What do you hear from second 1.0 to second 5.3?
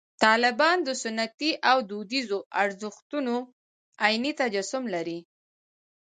سنتي او دودیزو ارزښتونو عیني تجسم لري.